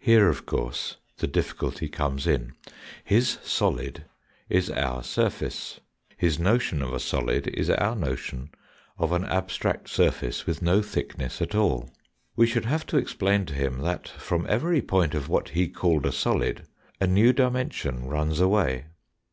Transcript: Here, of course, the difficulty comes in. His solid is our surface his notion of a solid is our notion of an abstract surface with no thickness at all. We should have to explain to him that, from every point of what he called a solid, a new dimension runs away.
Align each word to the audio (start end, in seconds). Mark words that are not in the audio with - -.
Here, 0.00 0.28
of 0.28 0.44
course, 0.44 0.96
the 1.18 1.28
difficulty 1.28 1.88
comes 1.88 2.26
in. 2.26 2.54
His 3.04 3.38
solid 3.44 4.06
is 4.48 4.68
our 4.68 5.04
surface 5.04 5.78
his 6.16 6.36
notion 6.36 6.82
of 6.82 6.92
a 6.92 6.98
solid 6.98 7.46
is 7.46 7.70
our 7.70 7.94
notion 7.94 8.50
of 8.98 9.12
an 9.12 9.22
abstract 9.24 9.88
surface 9.88 10.46
with 10.46 10.62
no 10.62 10.82
thickness 10.82 11.40
at 11.40 11.54
all. 11.54 11.92
We 12.34 12.48
should 12.48 12.64
have 12.64 12.84
to 12.86 12.96
explain 12.98 13.46
to 13.46 13.54
him 13.54 13.82
that, 13.82 14.08
from 14.08 14.46
every 14.48 14.82
point 14.82 15.14
of 15.14 15.28
what 15.28 15.50
he 15.50 15.68
called 15.68 16.06
a 16.06 16.10
solid, 16.12 16.64
a 17.00 17.06
new 17.06 17.32
dimension 17.32 18.08
runs 18.08 18.40
away. 18.40 18.86